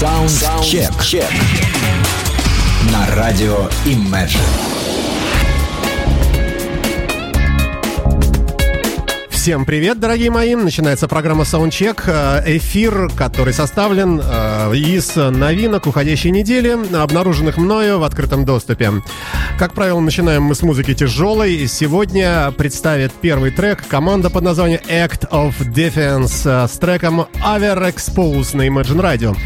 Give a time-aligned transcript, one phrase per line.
[0.00, 0.90] Саундчек.
[2.90, 4.40] На радио Imagine.
[9.28, 10.54] Всем привет, дорогие мои!
[10.54, 18.04] Начинается программа Soundcheck, э, эфир, который составлен э, из новинок уходящей недели, обнаруженных мною в
[18.04, 18.92] открытом доступе.
[19.58, 21.66] Как правило, начинаем мы с музыки тяжелой.
[21.68, 28.66] Сегодня представит первый трек команда под названием Act of Defense э, с треком Overexpose на
[28.66, 29.36] Imagine Radio.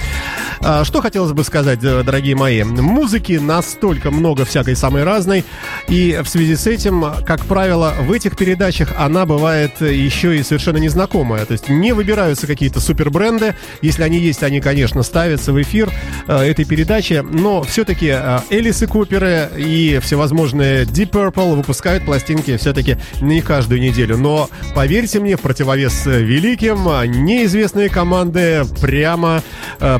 [0.61, 2.63] Что хотелось бы сказать, дорогие мои?
[2.63, 5.45] Музыки настолько много всякой самой разной,
[5.89, 10.79] и в связи с этим, как правило, в этих передачах она бывает еще и совершенно
[10.79, 11.45] незнакомая.
[11.45, 13.55] То есть не выбираются какие-то супер бренды.
[13.83, 15.91] Если они есть, они, конечно, ставятся в эфир
[16.27, 17.23] э, этой передачи.
[17.23, 23.81] Но все-таки э, Элис и Куперы и всевозможные Deep Purple выпускают пластинки все-таки не каждую
[23.81, 24.17] неделю.
[24.17, 26.85] Но поверьте мне, в противовес великим,
[27.25, 29.43] неизвестные команды прямо,
[29.81, 29.99] э,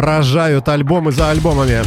[0.00, 1.82] рожают альбомы за альбомами.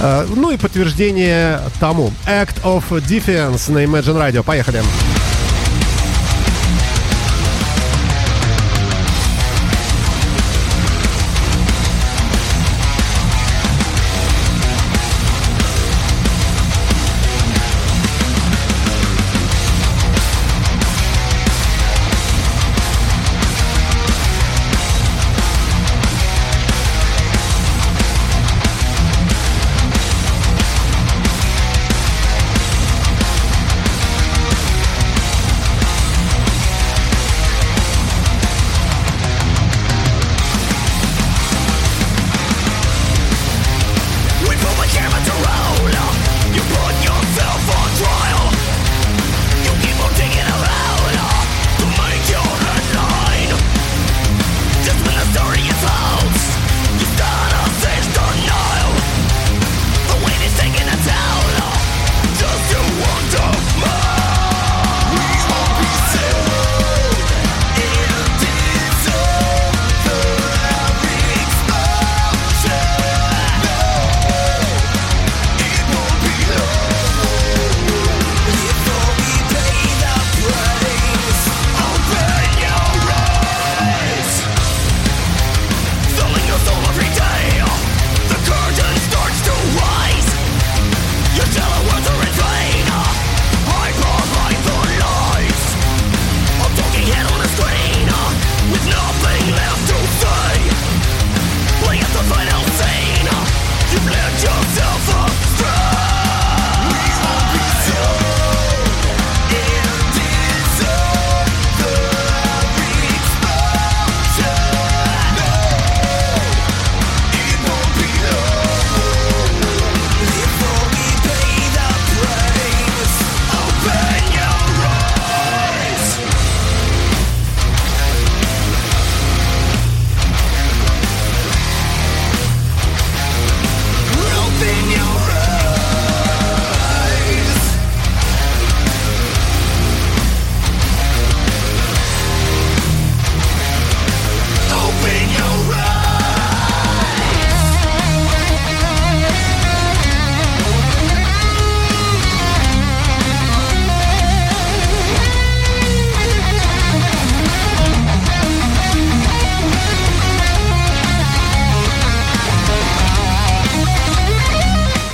[0.00, 2.12] Э, ну и подтверждение тому.
[2.26, 4.42] Act of Defense на Imagine Radio.
[4.42, 4.78] Поехали.
[4.78, 5.37] Поехали.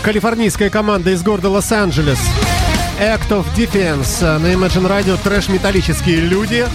[0.04, 2.18] Калифорнийская команда из города Лос-Анджелес.
[3.00, 6.66] Act of Defense на Imagine Radio трэш-металлические люди,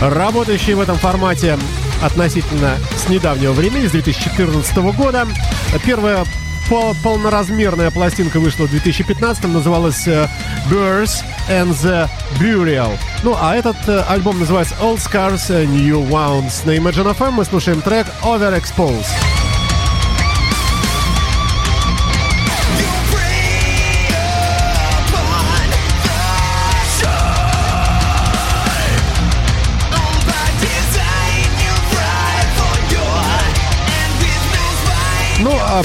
[0.00, 1.58] работающие в этом формате
[2.00, 5.26] относительно с недавнего времени, с 2014 года.
[5.84, 6.24] Первая
[7.02, 10.28] полноразмерная пластинка вышла в 2015 называлась э,
[10.70, 12.96] Birth and the Burial.
[13.24, 16.64] Ну, а этот э, альбом называется Old Scars New Wounds.
[16.64, 19.39] На Imagine FM мы слушаем трек Overexposed.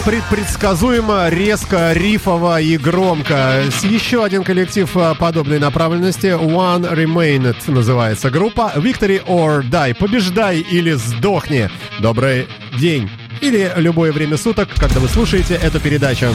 [0.03, 3.63] Предсказуемо, резко, рифово и громко.
[3.83, 6.27] Еще один коллектив а, подобной направленности.
[6.27, 8.73] One Remained называется группа.
[8.75, 9.95] Victory or Die.
[9.95, 11.69] Побеждай или сдохни.
[11.99, 12.47] Добрый
[12.77, 13.09] день.
[13.41, 16.27] Или любое время суток, когда вы слушаете эту передачу.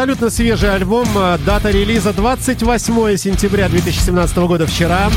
[0.00, 1.06] Абсолютно свежий альбом.
[1.44, 5.10] Дата релиза 28 сентября 2017 года вчера.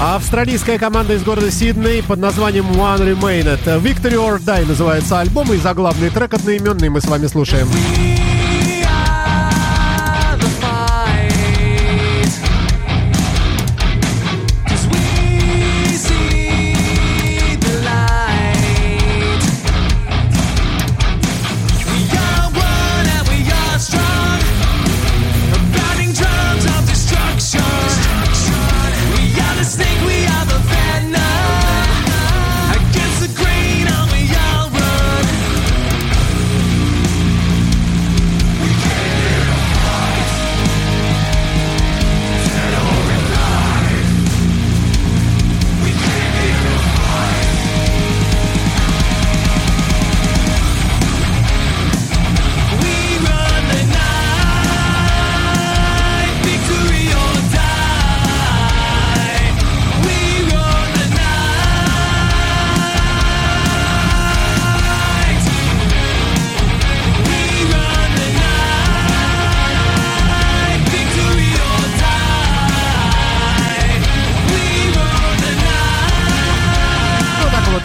[0.00, 3.64] Австралийская команда из города Сидней под названием One Remained.
[3.80, 7.68] Victory or Die называется альбом и заглавный трек одноименный мы с вами слушаем.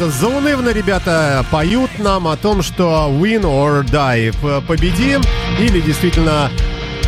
[0.09, 4.33] Заунывно ребята поют нам о том, что win or die.
[4.61, 5.17] Победи
[5.59, 6.49] или действительно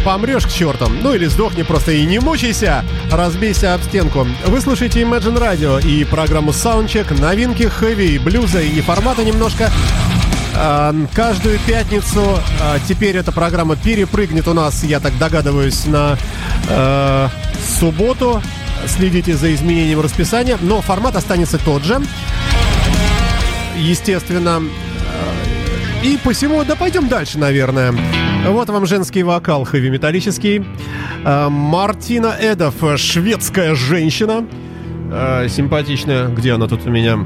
[0.03, 0.97] помрешь к чертам.
[1.01, 4.27] Ну или сдохни просто и не мучайся, разбейся об стенку.
[4.45, 9.69] Вы слушаете Imagine Radio и программу Soundcheck, новинки хэви, блюза и формата немножко.
[10.55, 16.17] А, каждую пятницу а, теперь эта программа перепрыгнет у нас, я так догадываюсь, на
[16.67, 17.29] э,
[17.79, 18.41] субботу.
[18.87, 22.01] Следите за изменением расписания, но формат останется тот же
[23.79, 24.61] естественно.
[26.03, 27.93] И посему, да пойдем дальше, наверное.
[28.47, 30.65] Вот вам женский вокал хэви-металлический.
[31.25, 34.45] А, Мартина Эдов, шведская женщина.
[35.11, 36.29] А, симпатичная.
[36.29, 37.19] Где она тут у меня?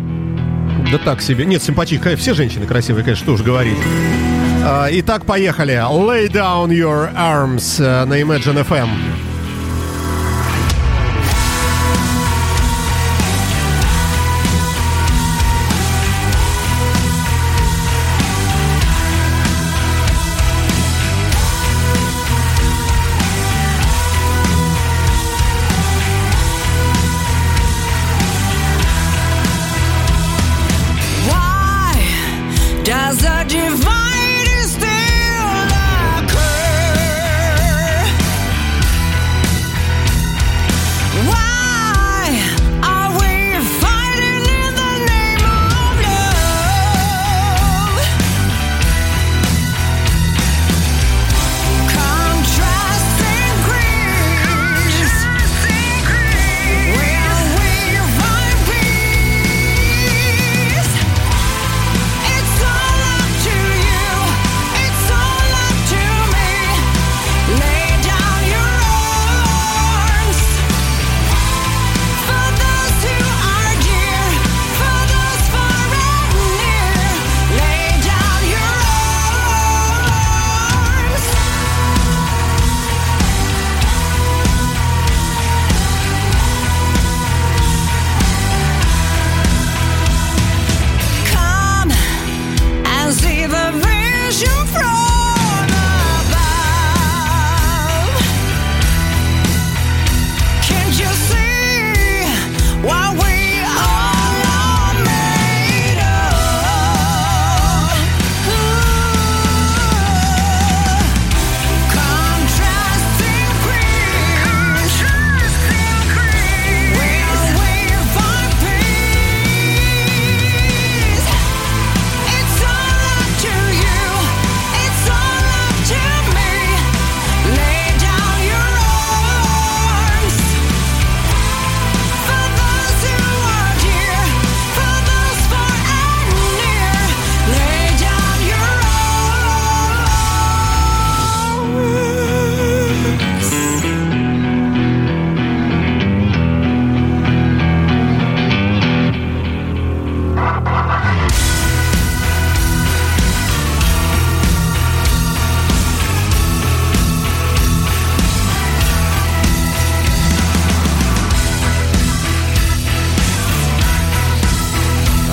[0.91, 1.45] Да так себе.
[1.45, 2.15] Нет, симпатичная.
[2.15, 3.77] Все женщины красивые, конечно, что уж говорить.
[4.63, 5.75] А, итак, поехали.
[5.75, 8.89] Lay down your arms на Imagine FM.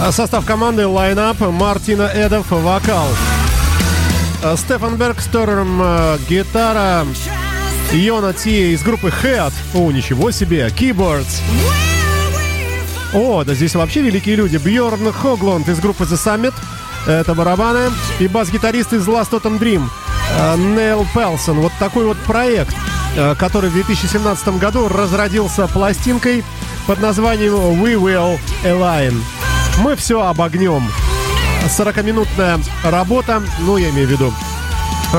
[0.08, 3.06] Состав команды лайнап Мартина Эдов, вокал.
[4.42, 7.06] Э, Стефан э, гитара.
[7.92, 9.52] Йона Ти из группы Head.
[9.74, 10.68] О, ничего себе.
[10.68, 11.42] Keyboards.
[13.12, 14.56] О, да здесь вообще великие люди.
[14.56, 16.54] Бьорн Хогланд из группы The Summit.
[17.06, 17.90] Это барабаны.
[18.18, 19.86] И бас-гитарист из Last Autumn Dream.
[20.38, 21.60] Э, Нейл Пелсон.
[21.60, 22.74] Вот такой вот проект,
[23.38, 26.42] который в 2017 году разродился пластинкой
[26.86, 29.20] под названием We Will Align.
[29.78, 30.90] Мы все обогнем.
[31.66, 34.32] 40-минутная работа, ну, я имею в виду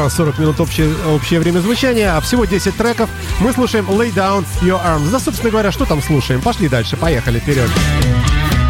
[0.09, 3.09] 40 минут общее, общее время звучания, а всего 10 треков.
[3.39, 5.09] Мы слушаем Lay Down Your Arms.
[5.11, 6.41] Да, собственно говоря, что там слушаем?
[6.41, 7.69] Пошли дальше, поехали вперед.
[7.69, 8.60] Imagine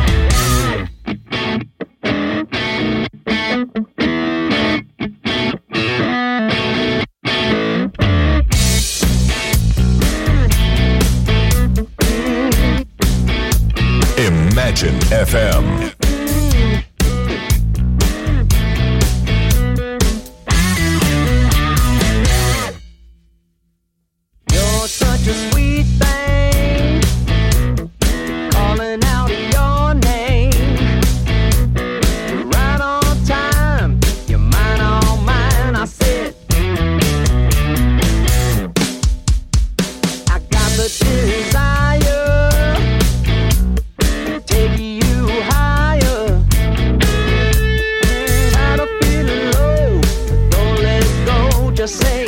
[51.81, 52.25] Just say.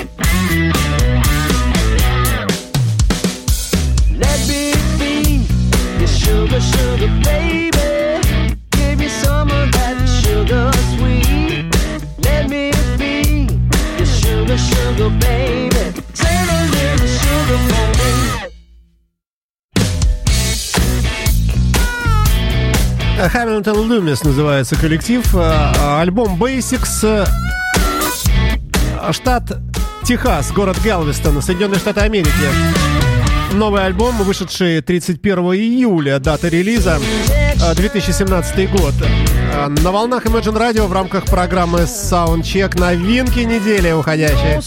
[4.24, 5.46] Let me be
[6.00, 8.50] your sugar, sugar baby.
[8.72, 11.70] Give you some of that sugar sweet.
[12.26, 13.46] Let me be
[14.00, 16.02] your sugar, sugar baby.
[16.16, 18.10] Save a little sugar for me.
[23.30, 25.24] Hamilton Loomis называется коллектив.
[25.36, 27.06] Э, Альбом Basics.
[29.08, 29.52] Э, Штат
[30.04, 32.30] Техас, город Галвестон, Соединенные Штаты Америки.
[33.54, 37.00] Новый альбом, вышедший 31 июля, дата релиза,
[37.62, 38.94] э, 2017 год.
[39.54, 44.62] Э, На волнах Imagine Radio в рамках программы Soundcheck новинки недели уходящие.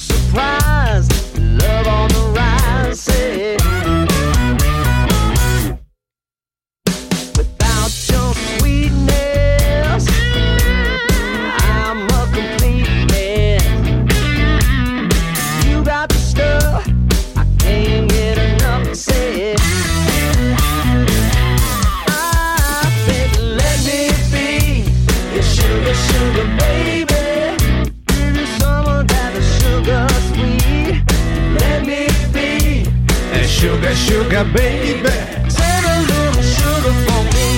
[33.96, 35.08] Sugar, baby.
[35.48, 37.48] Save a little sugar for me.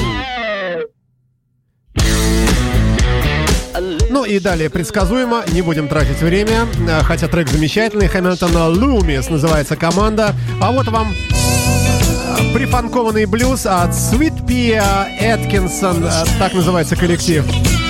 [3.75, 8.69] A little Ну и далее предсказуемо, не будем тратить время, э, хотя трек замечательный, Хэмилтона
[8.69, 10.35] Лумис называется команда.
[10.61, 17.45] А вот вам э, прифанкованный блюз от Sweet Pea Эткинсон, так называется коллектив.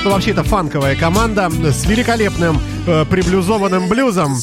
[0.05, 4.37] Ну, вообще, это фанковая команда с великолепным э, приблюзованным блюзом.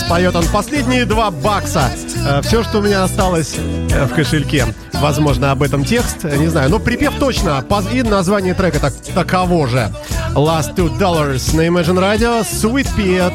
[0.00, 0.08] Dollars.
[0.08, 1.90] Поет он последние два бакса.
[2.42, 3.54] Все, что у меня осталось
[3.90, 4.66] э, в кошельке.
[4.94, 6.70] Возможно, об этом текст, э, не знаю.
[6.70, 7.64] Но припев точно.
[7.92, 9.90] И название трека так, таково же.
[10.34, 12.42] Last Two Dollars на Imagine Radio.
[12.42, 13.32] Sweet Pete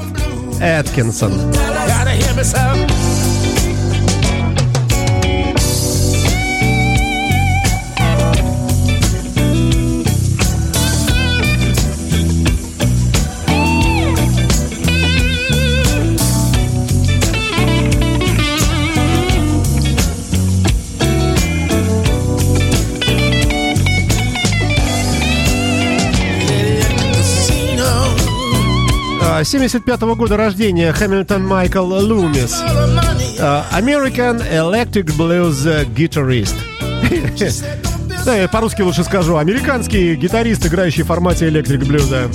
[0.59, 1.53] Atkinson.
[1.53, 3.04] Gotta hear.
[29.45, 32.61] 75 -го года рождения Хэмилтон Майкл Лумис.
[33.71, 36.55] American Electric Blues гитарист.
[38.25, 39.37] Да, я по-русски лучше скажу.
[39.37, 42.27] Американский гитарист, играющий в формате электрик блюза.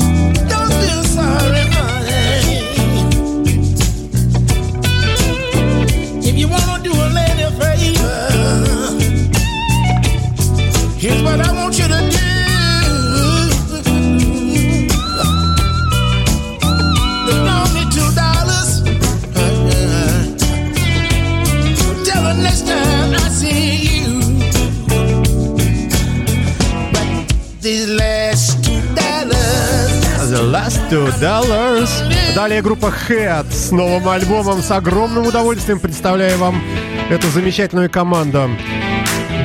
[30.90, 31.88] Two Dollars.
[32.34, 34.60] Далее группа Head с новым альбомом.
[34.60, 36.60] С огромным удовольствием представляю вам
[37.08, 38.50] эту замечательную команду.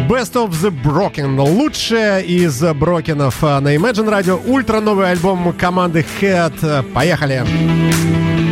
[0.10, 1.39] Best of the Broken.
[1.39, 4.41] Лучшее из брокенов а, на Imagine Radio.
[4.43, 6.91] Ультра новый альбом команды Head.
[6.93, 7.43] Поехали.
[7.45, 8.44] Welcome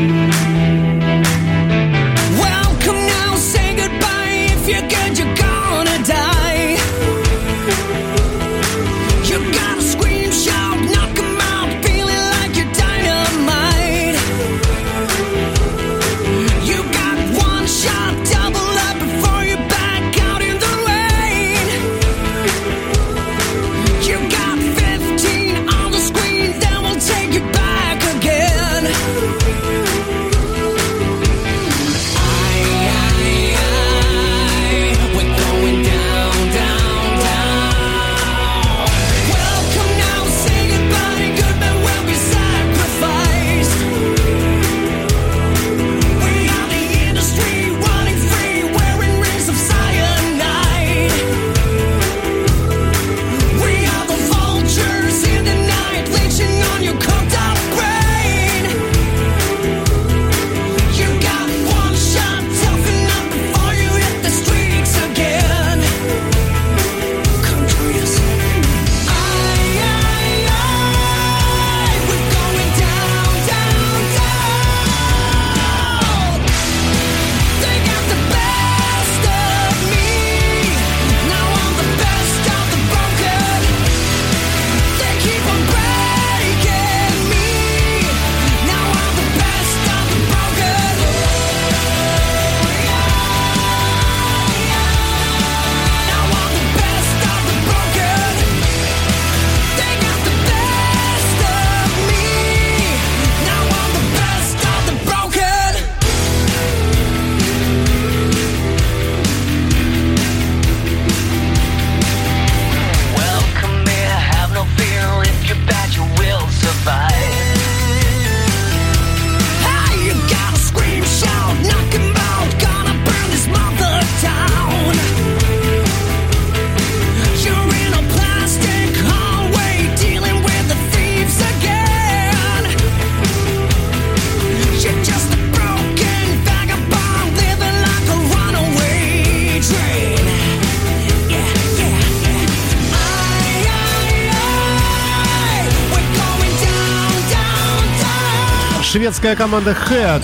[148.94, 150.22] Шведская команда Head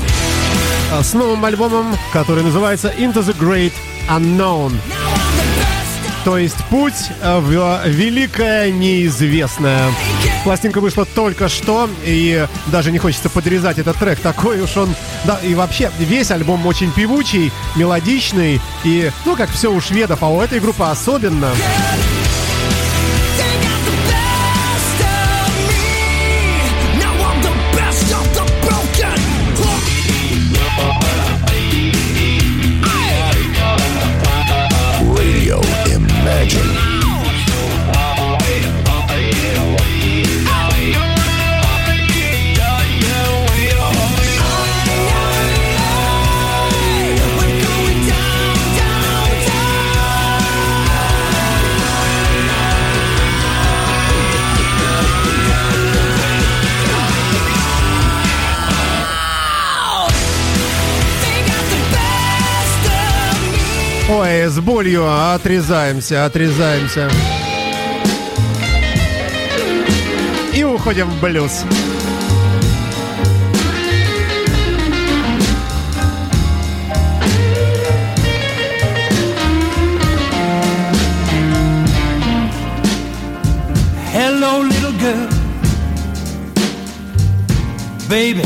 [0.91, 3.73] а, с новым альбомом, который называется Into the Great
[4.07, 4.71] Unknown.
[6.23, 9.91] То есть путь э, в великое неизвестное.
[10.43, 14.19] Пластинка вышла только что, и даже не хочется подрезать этот трек.
[14.19, 14.93] Такой уж он...
[15.23, 20.27] Да, и вообще, весь альбом очень певучий, мелодичный, и, ну, как все у шведов, а
[20.27, 21.47] у этой группы особенно.
[21.47, 22.18] They
[64.47, 65.05] С болью.
[65.33, 67.09] Отрезаемся, отрезаемся.
[70.53, 71.65] И уходим в блюз.
[84.13, 85.27] Hello, little girl.
[88.07, 88.43] Baby,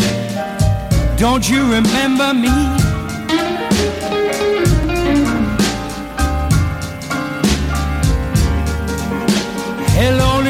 [1.17, 2.82] don't you remember me?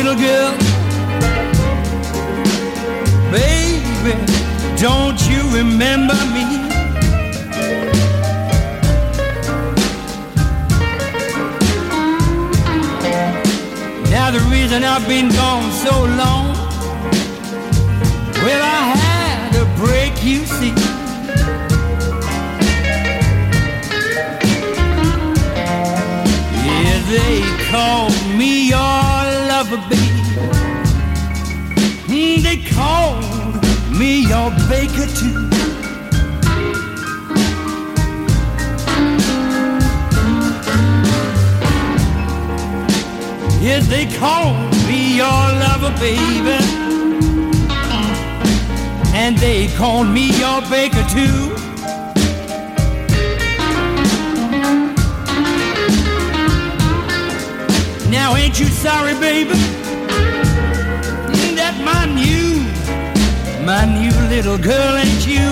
[0.04, 0.52] Little girl.
[3.32, 4.14] Baby,
[4.76, 6.44] don't you remember me?
[14.12, 16.54] Now the reason I've been gone so long,
[18.44, 20.74] well I had a break, you see.
[26.66, 28.93] Yeah, they call me your
[29.90, 30.22] baby.
[32.08, 33.22] Mm, They call
[33.98, 35.50] me your baker too.
[43.62, 44.54] Yes, they call
[44.88, 46.58] me your lover, baby.
[49.16, 51.53] And they call me your baker too.
[58.24, 59.50] Now, ain't you sorry, baby?
[61.60, 62.64] That my new,
[63.66, 65.43] my new little girl ain't you?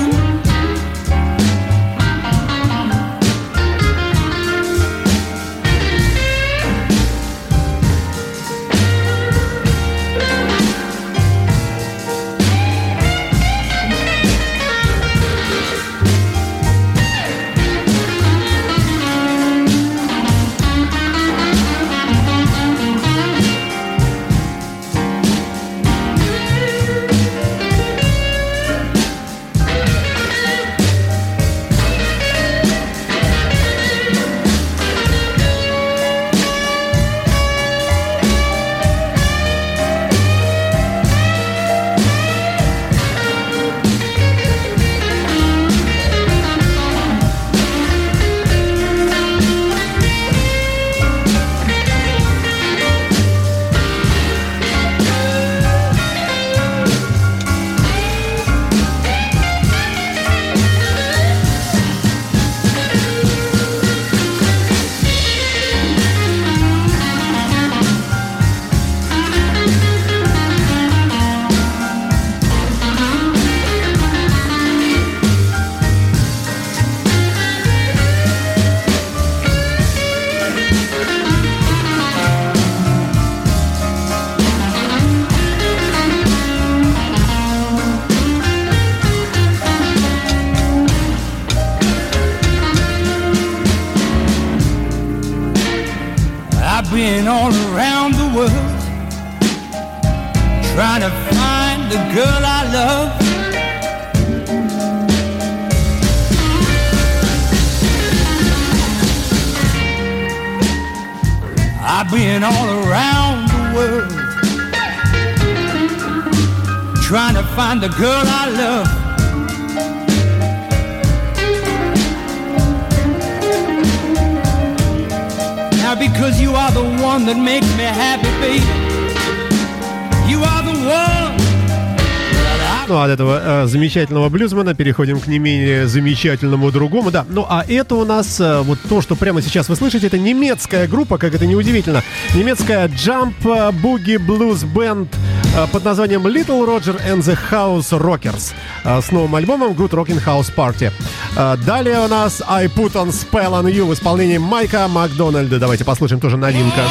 [132.91, 137.09] Ну, от этого э, замечательного блюзмена переходим к не менее замечательному другому.
[137.09, 140.19] Да, ну а это у нас э, вот то, что прямо сейчас вы слышите, это
[140.19, 142.03] немецкая группа, как это неудивительно.
[142.35, 143.33] Немецкая Jump
[143.81, 145.07] Boogie Blues Band
[145.55, 148.51] э, под названием Little Roger and the House Rockers
[148.83, 150.91] э, с новым альбомом Good Rockin' House Party.
[151.37, 155.59] Э, Далее у нас I Put on Spell on You в исполнении Майка Макдональда.
[155.59, 156.81] Давайте послушаем тоже новинка.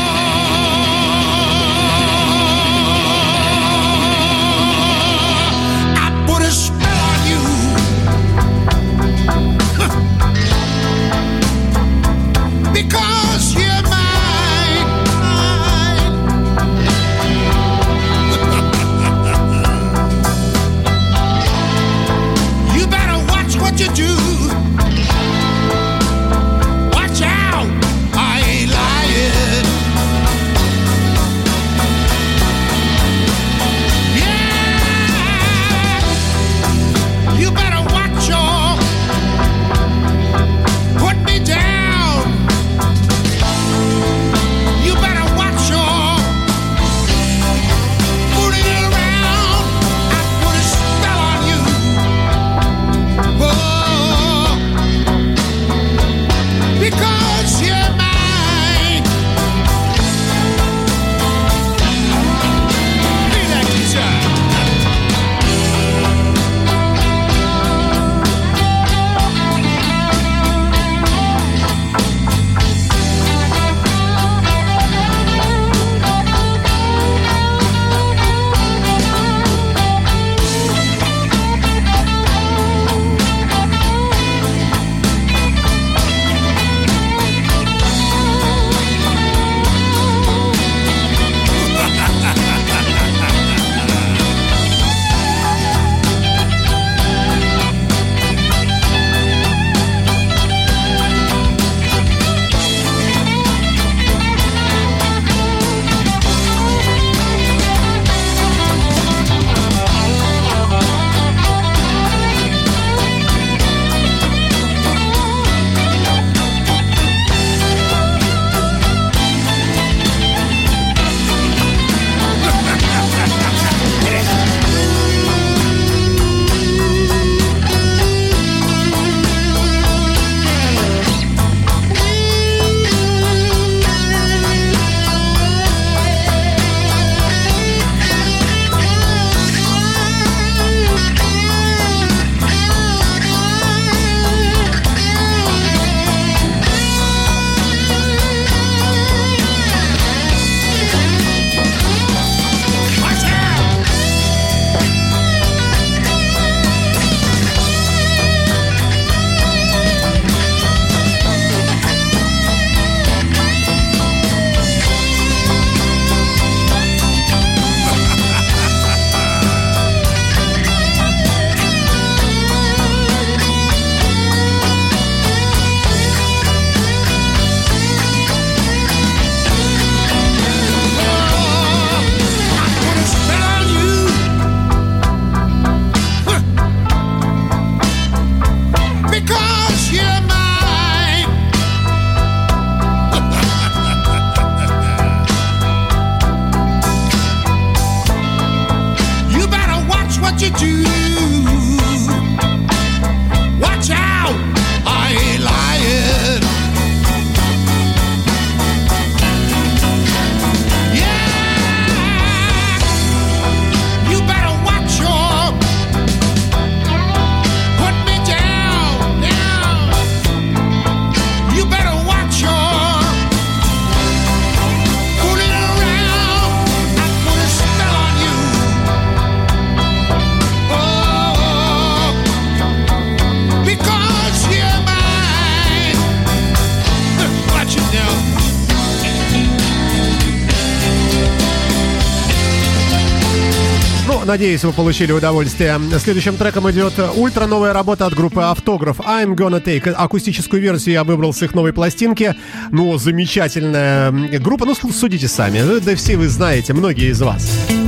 [244.30, 245.80] Надеюсь, вы получили удовольствие.
[245.98, 249.00] Следующим треком идет ультра новая работа от группы Автограф.
[249.00, 249.90] I'm Gonna Take.
[249.90, 252.36] Акустическую версию я выбрал с их новой пластинки.
[252.70, 254.66] Ну, замечательная группа.
[254.66, 255.80] Ну, судите сами.
[255.80, 257.50] Да все вы знаете, многие из вас.
[257.68, 257.79] Did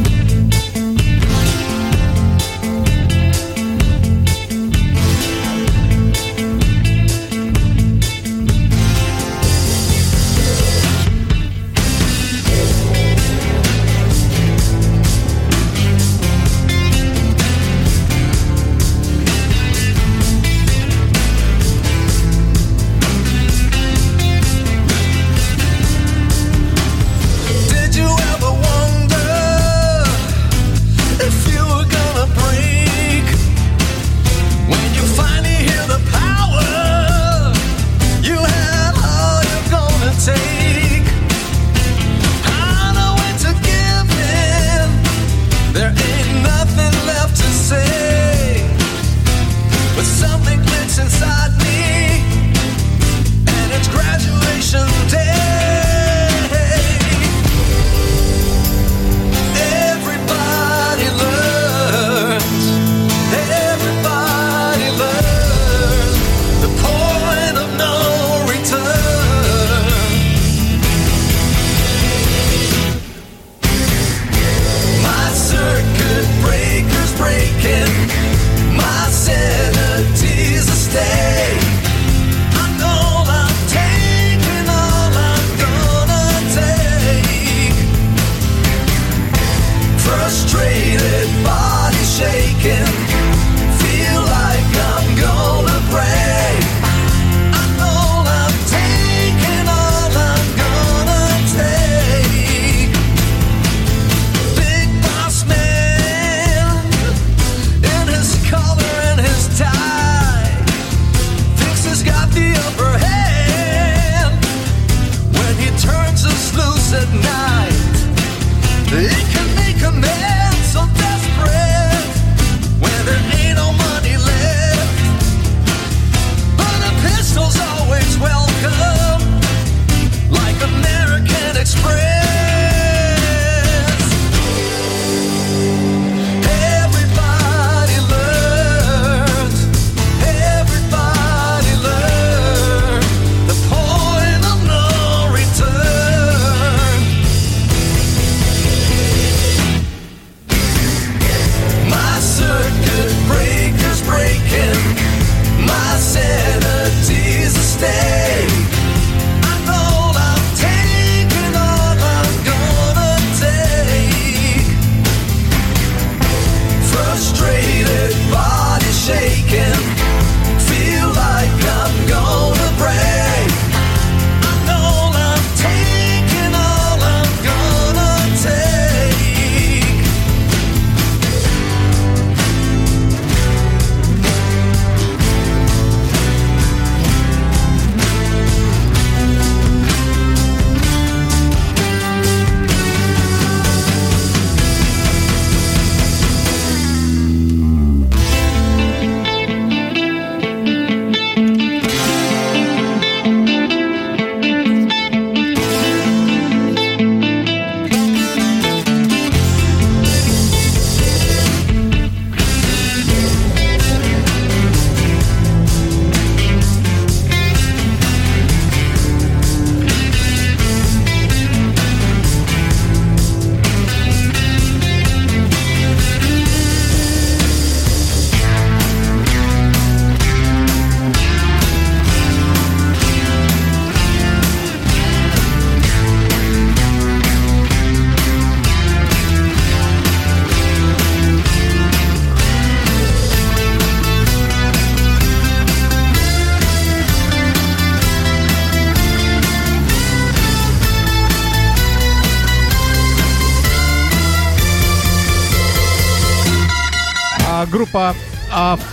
[156.02, 156.51] said.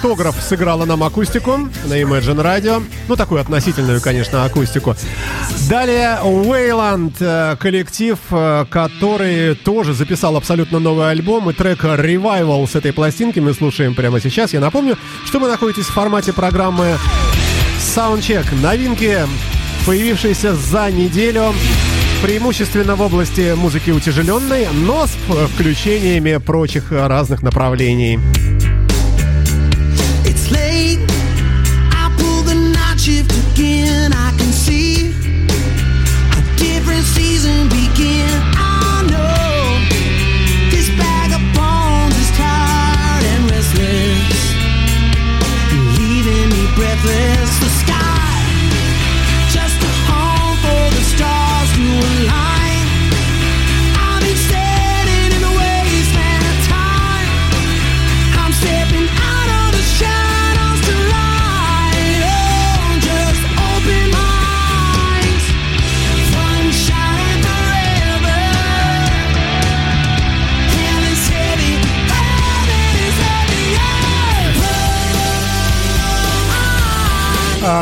[0.09, 2.83] Автограф сыграла нам акустику на Imagine Radio.
[3.07, 4.95] Ну, такую относительную, конечно, акустику.
[5.69, 12.73] Далее Wayland, э, коллектив, э, который тоже записал абсолютно новый альбом и трек Revival с
[12.73, 14.51] этой пластинки мы слушаем прямо сейчас.
[14.51, 16.97] Я напомню, что вы находитесь в формате программы
[17.95, 18.47] Soundcheck.
[18.63, 19.15] Новинки,
[19.85, 21.53] появившиеся за неделю
[22.23, 25.11] преимущественно в области музыки утяжеленной, но с
[25.53, 28.19] включениями прочих разных направлений.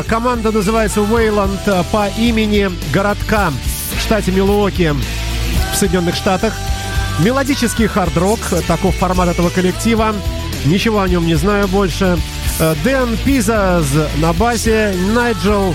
[0.07, 3.51] Команда называется Wayland э, по имени городка
[3.95, 4.93] в штате Милуоки
[5.71, 6.53] в Соединенных Штатах.
[7.19, 10.13] Мелодический хард-рок, таков формат этого коллектива.
[10.65, 12.19] Ничего о нем не знаю больше.
[12.59, 13.85] Э, Дэн Пизаз
[14.17, 15.73] на басе, Найджел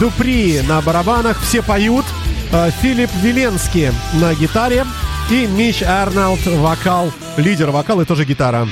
[0.00, 2.04] Дупри на барабанах, все поют.
[2.52, 4.84] Э, Филипп Виленский на гитаре
[5.30, 8.68] и Мич Арнольд вокал, лидер вокала и тоже гитара.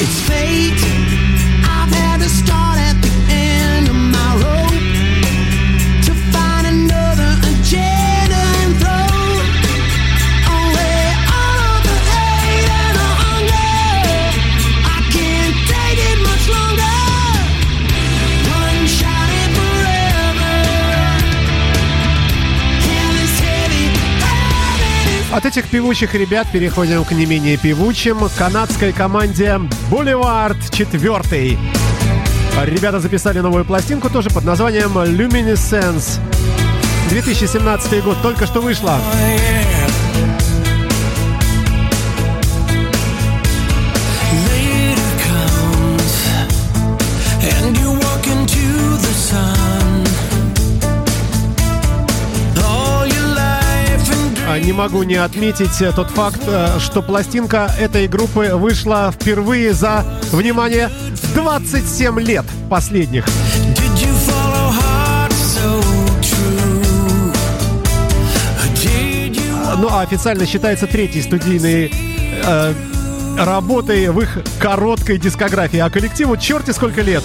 [0.00, 1.05] It's fate.
[25.36, 28.18] От этих певучих ребят переходим к не менее певучим.
[28.38, 29.60] Канадской команде
[29.90, 31.58] Boulevard 4.
[32.64, 36.18] Ребята записали новую пластинку тоже под названием Luminescence.
[37.10, 38.98] 2017 год только что вышла.
[39.20, 39.65] Later
[54.66, 60.04] Не могу не отметить э, тот факт, э, что пластинка этой группы вышла впервые за,
[60.32, 60.90] внимание,
[61.36, 63.24] 27 лет последних.
[69.78, 71.92] Ну, а официально считается третьей студийной
[72.44, 72.74] э,
[73.38, 75.78] работой в их короткой дискографии.
[75.78, 77.22] А коллективу черти сколько лет.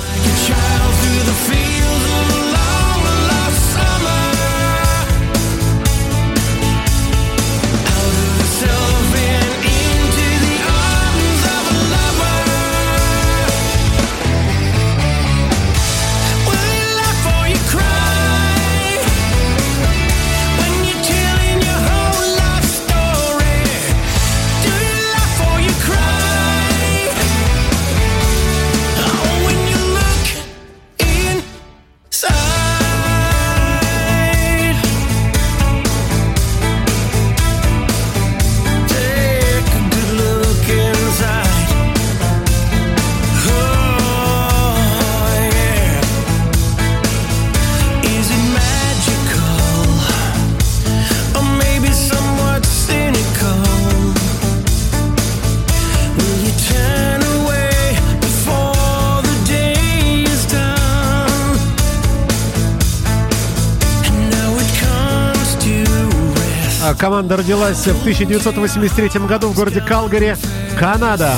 [67.02, 70.38] Команда родилась в 1983 году в городе Калгари,
[70.78, 71.34] Канада.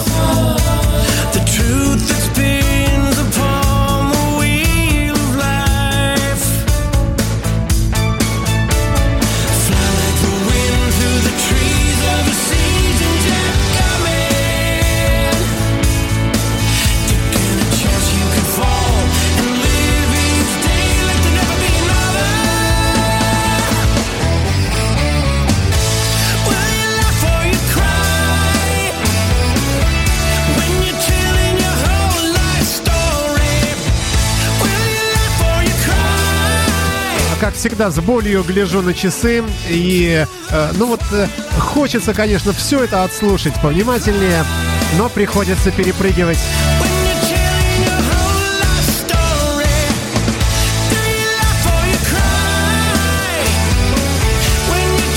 [37.64, 39.42] Всегда, с болью гляжу на часы.
[39.70, 44.44] И, э, ну вот, э, хочется, конечно, все это отслушать повнимательнее,
[44.98, 46.40] но приходится перепрыгивать.
[46.82, 49.76] When you're telling your whole life story,
[50.92, 52.44] do you laugh or you cry?
[54.70, 55.14] When you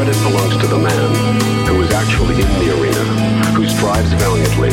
[0.00, 3.04] credit belongs to the man who is actually in the arena,
[3.52, 4.72] who strives valiantly,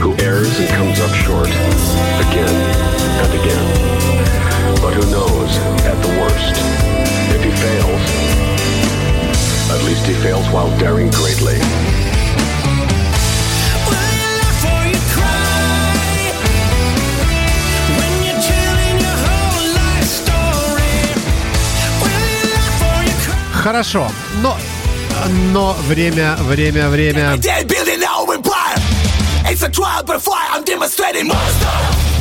[0.00, 1.50] who errs and comes up short
[2.24, 2.56] again
[3.20, 6.56] and again, but who knows at the worst
[7.36, 8.02] if he fails,
[9.70, 11.91] at least he fails while daring greatly.
[23.62, 24.10] Хорошо,
[24.42, 24.56] но,
[25.52, 27.38] но время, время, время.
[29.48, 32.11] It's a trial by fire, I'm demonstrating monster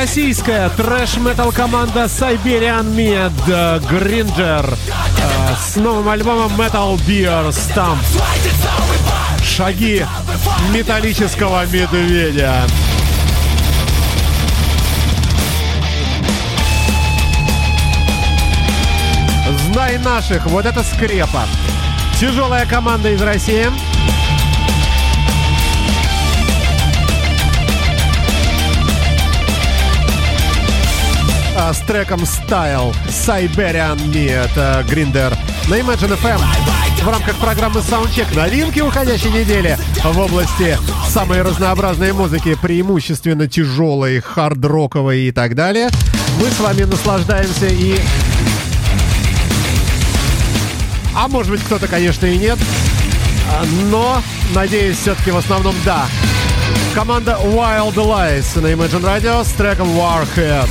[0.00, 7.98] Российская трэш-метал команда Siberian Med э, Gringer э, с новым альбомом Metal Beer Stamp.
[9.42, 10.06] Шаги
[10.72, 12.62] металлического медведя.
[19.72, 21.42] Знай наших, вот это скрепа.
[22.20, 23.66] Тяжелая команда из России.
[31.58, 35.36] а, с треком Style Siberian Me это Гриндер
[35.68, 37.04] на Imagine FM эм».
[37.04, 40.78] в рамках программы Soundcheck новинки уходящей недели в области
[41.08, 45.90] самой разнообразной музыки, преимущественно тяжелой, хард-роковой и так далее.
[46.40, 47.96] Мы с вами наслаждаемся и...
[51.16, 52.58] А может быть кто-то, конечно, и нет.
[53.50, 54.22] А, но,
[54.54, 56.06] надеюсь, все-таки в основном да.
[56.94, 60.68] Команда Wild Lies на Imagine Radio с треком Warhead.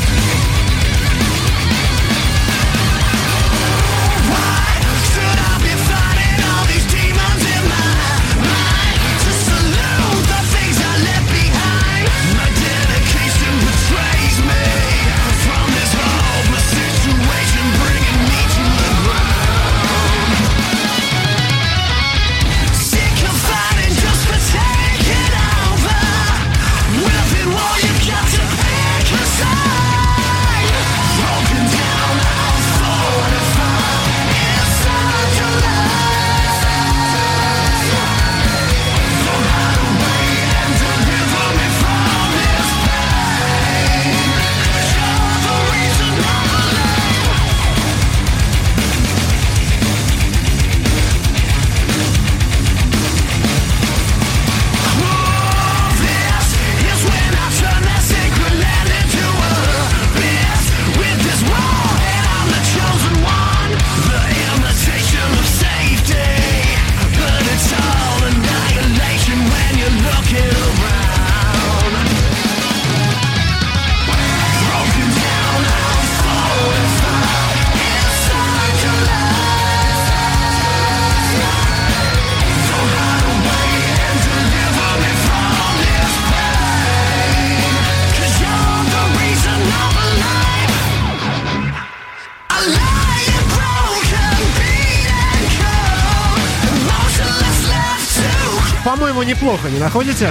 [99.48, 100.30] неплохо, не находите?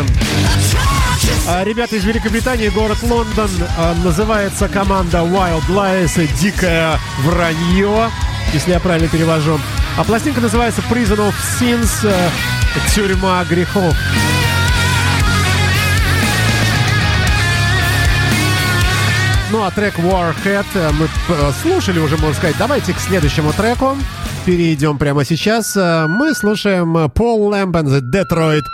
[1.48, 3.48] А, ребята из Великобритании, город Лондон,
[3.78, 8.10] а, называется команда Wild Lies, дикое вранье,
[8.52, 9.58] если я правильно перевожу.
[9.96, 12.28] А пластинка называется Prison of Sins, э,
[12.94, 13.94] тюрьма грехов.
[19.50, 22.56] Ну а трек Warhead э, мы э, слушали уже, можно сказать.
[22.58, 23.96] Давайте к следующему треку
[24.46, 25.76] перейдем прямо сейчас.
[25.76, 28.64] Э, Мы слушаем Lamb and the Detroit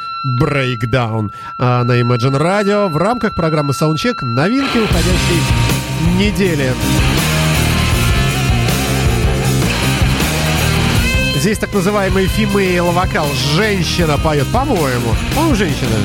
[0.41, 5.43] Breakdown э, на Imagine Radio в рамках программы Soundcheck новинки уходящей
[6.18, 6.73] недели.
[11.37, 13.27] Здесь так называемый female вокал.
[13.57, 15.14] Женщина поет, по-моему.
[15.35, 15.97] По-моему, женщина.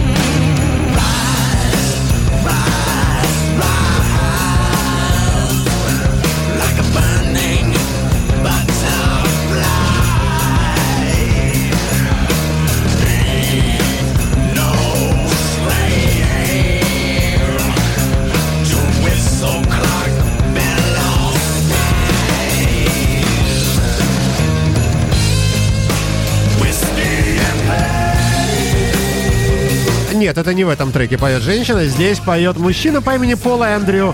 [30.38, 31.86] Нет, это не в этом треке поет женщина.
[31.86, 34.14] Здесь поет мужчина по имени Пола Эндрю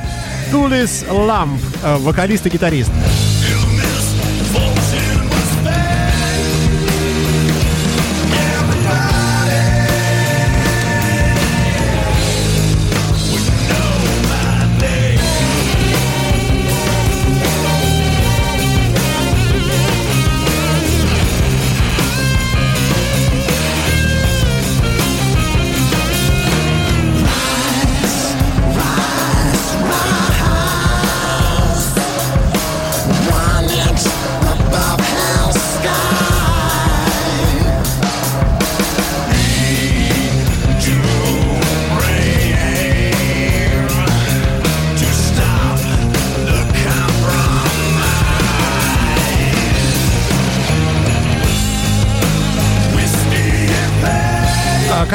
[0.52, 2.92] Тулис Ламп, э, вокалист и гитарист.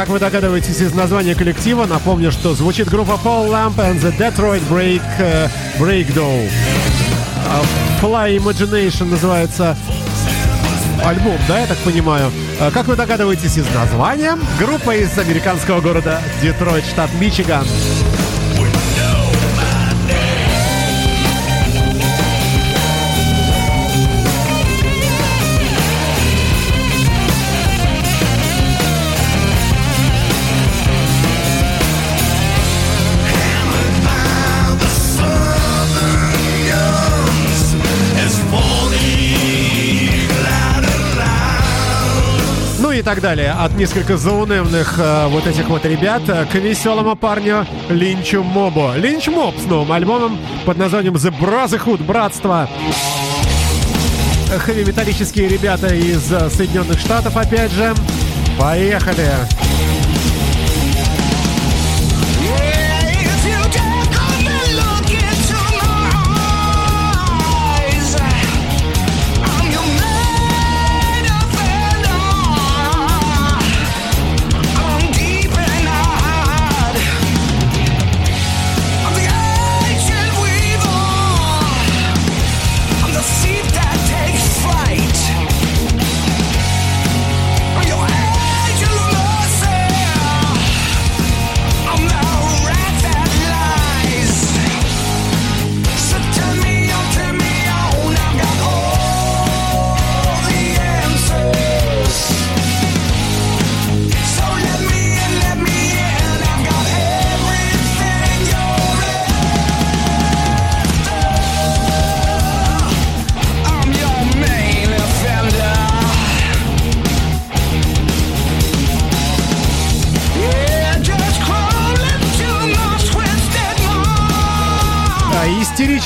[0.09, 4.67] Как вы догадываетесь из названия коллектива, напомню, что звучит группа Paul Lamp and the Detroit
[4.71, 5.49] Break э,
[5.79, 6.49] Breakdown.
[7.47, 7.63] А,
[8.01, 9.77] Fly Imagination называется
[11.05, 12.33] альбом, да, я так понимаю.
[12.59, 17.67] А, Как вы догадываетесь из названия, группа из американского города Детройт, штат Мичиган.
[43.09, 43.53] Так далее.
[43.53, 48.91] От несколько заунывных э, вот этих вот ребят э, к веселому парню Линчу Мобу.
[48.97, 52.69] Линч Моб с новым альбомом под названием The Brotherhood, Братство.
[54.59, 57.95] Хэви-металлические ребята из э, Соединенных Штатов, опять же.
[58.59, 59.25] Поехали!
[59.25, 59.68] If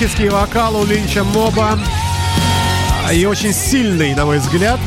[0.03, 1.79] Истерический вокал у Линча Моба.
[3.13, 4.81] И очень сильный, на мой взгляд.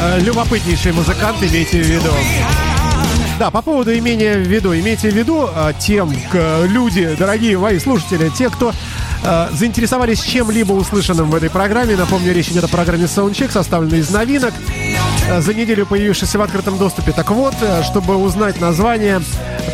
[0.00, 2.08] Э, Любопытнейший музыкант, имейте в виду.
[3.38, 4.74] Да, по поводу имения в виду.
[4.74, 6.10] Имейте в виду э, тем,
[6.64, 8.72] люди, дорогие мои слушатели, те, кто
[9.22, 11.94] э, заинтересовались чем-либо услышанным в этой программе.
[11.94, 14.54] Напомню, речь идет о программе Soundcheck, составленной из новинок,
[15.40, 17.12] за неделю появившейся в открытом доступе.
[17.12, 19.20] Так вот, чтобы узнать название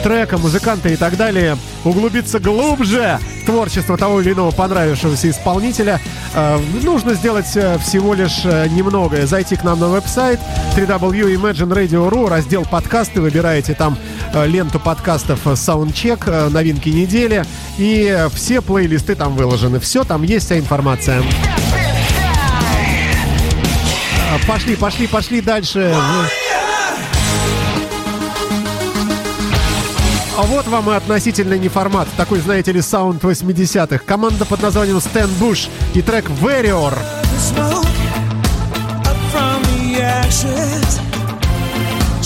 [0.05, 5.99] трека, музыканта и так далее, углубиться глубже творчество того или иного понравившегося исполнителя,
[6.35, 9.27] э, нужно сделать э, всего лишь э, немногое.
[9.27, 10.39] Зайти к нам на веб-сайт
[10.77, 13.97] www.imagineradio.ru, раздел подкасты, выбираете там
[14.35, 17.47] ленту подкастов Soundcheck, новинки недели,
[17.79, 19.81] и все плейлисты там выложены.
[19.81, 21.23] Все, там есть вся информация.
[24.47, 25.95] пошли, пошли, пошли дальше.
[30.37, 32.09] А вот вам и относительно не формат.
[32.17, 34.03] Такой, знаете ли, саунд 80-х.
[34.05, 36.99] Команда под названием Stan Bush и трек Warrior.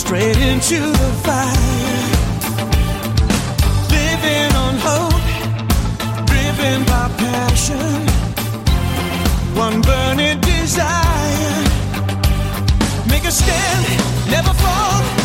[0.09, 1.45] straight into the fire
[3.91, 5.29] living on hope
[6.25, 7.93] driven by passion
[9.55, 11.63] one burning desire
[13.11, 15.18] make a stand never fall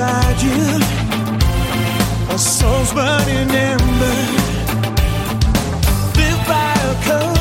[0.00, 0.80] inside you.
[2.30, 4.16] Our souls burning ember.
[6.16, 7.38] Live by a code,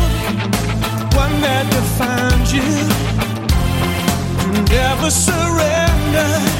[1.15, 2.71] one that defines you.
[4.41, 6.58] To never surrender.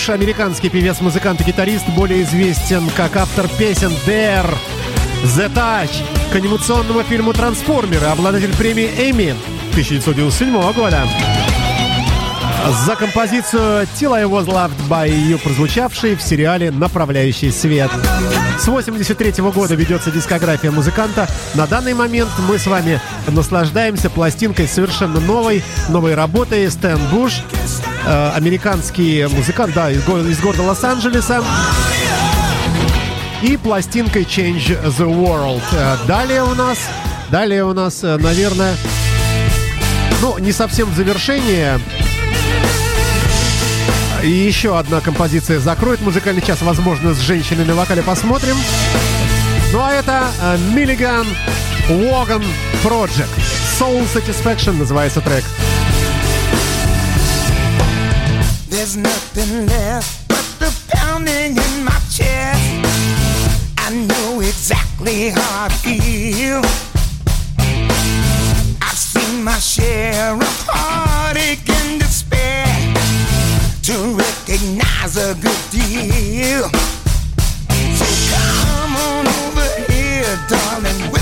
[0.00, 4.56] Буш, американский певец, музыкант и гитарист, более известен как автор песен Dare,
[5.24, 5.90] The Touch,
[6.32, 9.34] к анимационному фильму «Трансформеры», обладатель премии Эми
[9.72, 11.06] 1997 года.
[12.86, 17.90] За композицию «Till I Was Loved By You», прозвучавшей в сериале «Направляющий свет».
[18.58, 21.28] С 83 года ведется дискография музыканта.
[21.54, 27.42] На данный момент мы с вами наслаждаемся пластинкой совершенно новой, новой работой Стэн Буш,
[28.06, 31.42] э, американский музыкант, да, из, из города Лос-Анджелеса.
[33.42, 35.62] И пластинкой Change the World.
[35.72, 36.78] Э, Далее у нас,
[37.30, 38.74] далее у нас, э, наверное,
[40.20, 41.80] ну, не совсем в завершение.
[44.22, 48.56] И еще одна композиция закроет музыкальный час, возможно, с женщиной на вокале посмотрим.
[49.72, 50.30] Ну а это
[50.74, 51.26] Milligan
[51.88, 52.44] Wagon
[52.84, 53.28] Project.
[53.78, 55.44] Soul Satisfaction называется трек.
[58.80, 62.64] There's nothing left but the pounding in my chest.
[63.76, 66.62] I know exactly how I feel.
[68.80, 72.64] I've seen my share of heartache and despair
[73.82, 76.64] to recognize a good deal.
[78.00, 81.12] So come on over here, darling,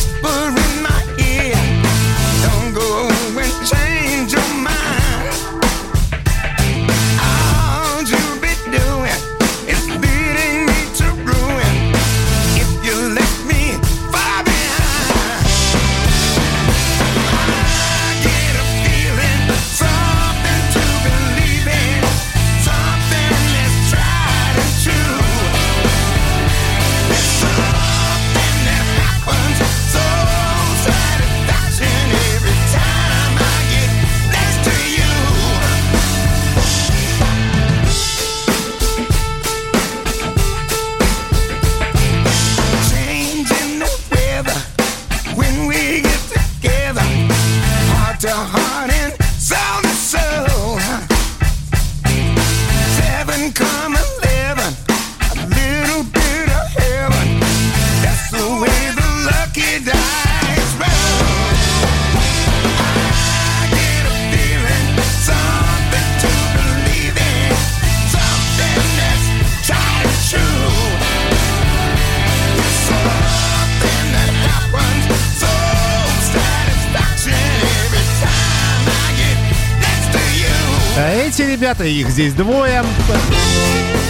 [81.38, 82.82] Эти ребята, их здесь двое.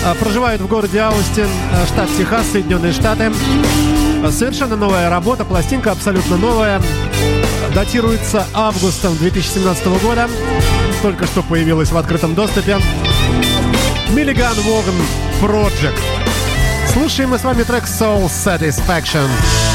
[0.03, 3.31] а, проживают в городе Аустин, а, штат Техас, Соединенные Штаты.
[4.31, 6.81] Совершенно новая работа, пластинка абсолютно новая.
[7.74, 10.26] Датируется августом 2017 года.
[11.03, 12.79] Только что появилась в открытом доступе.
[14.09, 14.95] Миллиган Воган
[15.43, 16.01] Project.
[16.95, 19.29] Слушаем мы с вами трек Soul Satisfaction.
[19.29, 19.68] I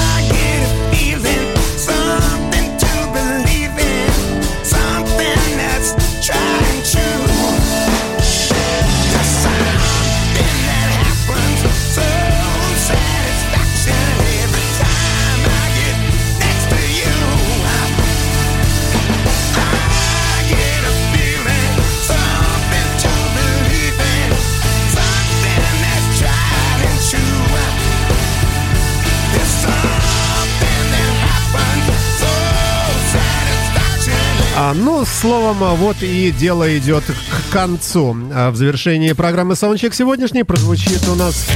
[34.65, 38.15] А, ну, словом, а, вот и дело идет к концу.
[38.33, 41.47] А, в завершении программы Soundcheck сегодняшней прозвучит у нас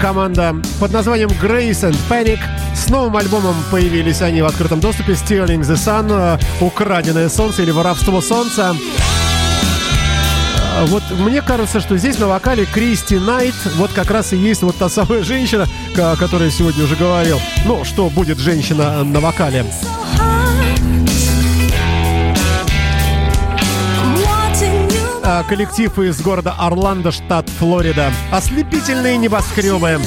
[0.00, 2.40] команда под названием Grace and Panic.
[2.74, 8.20] С новым альбомом появились они в открытом доступе Stealing the Sun, Украденное солнце или Воровство
[8.20, 8.74] солнца.
[10.86, 14.76] Вот мне кажется, что здесь на вокале Кристи Найт вот как раз и есть вот
[14.76, 17.40] та самая женщина, о которой я сегодня уже говорил.
[17.64, 19.64] Ну, что будет женщина на вокале.
[25.48, 28.12] Коллектив из города Орландо, штат Флорида.
[28.30, 29.98] Ослепительные небоскребы,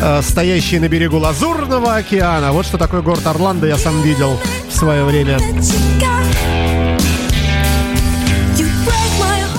[0.00, 2.52] а, стоящие на берегу Лазурного океана.
[2.52, 4.38] Вот что такое город Орландо, я сам видел
[4.68, 5.38] в свое время.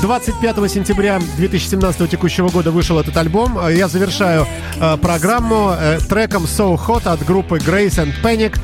[0.07, 3.59] 25 сентября 2017 текущего года вышел этот альбом.
[3.59, 4.47] Э, Я завершаю
[4.79, 8.57] э, программу э, треком So Hot от группы Grace and Panic.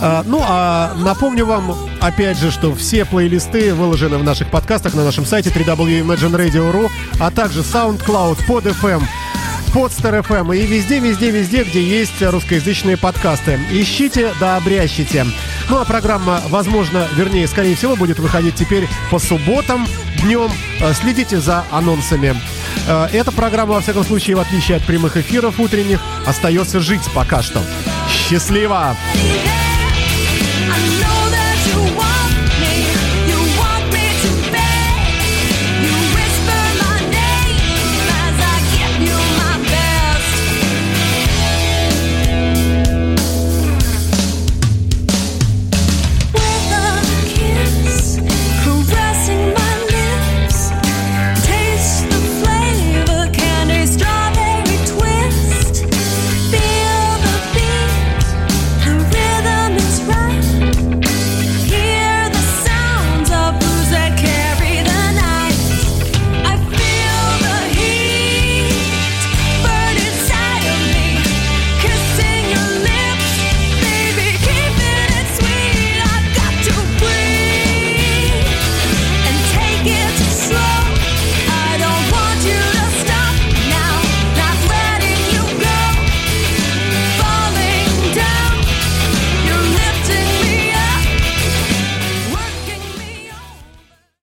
[0.00, 5.04] Э, ну, а напомню вам, опять же, что все плейлисты выложены в наших подкастах на
[5.04, 6.88] нашем сайте www.imagineradio.ru,
[7.20, 9.02] а также SoundCloud, PodFM,
[9.74, 13.60] Podster FM и везде, везде, везде, где есть русскоязычные подкасты.
[13.70, 15.26] Ищите да обрящите.
[15.68, 19.86] Ну а программа, возможно, вернее, скорее всего, будет выходить теперь по субботам
[20.26, 20.50] днем.
[20.80, 22.34] Э, Следите за анонсами.
[22.88, 27.42] Э, Эта программа, во всяком случае, в отличие от прямых эфиров утренних, остается жить пока
[27.42, 27.60] что.
[28.28, 28.96] Счастливо!
[29.14, 29.65] Yeah.